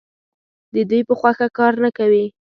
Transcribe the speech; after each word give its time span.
د 0.73 0.75
دوی 0.89 1.01
په 1.07 1.13
خوښه 1.19 1.47
کار 1.57 1.73
نه 1.83 1.89
کوي. 1.97 2.25